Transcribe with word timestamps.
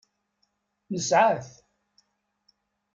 Nesɛa-t. 0.93 1.49